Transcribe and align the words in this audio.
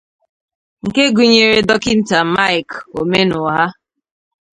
nke 0.85 1.03
gụnyere 1.15 1.57
Dọkịta 1.67 2.19
Mike 2.35 2.75
Omenugha 2.99 3.61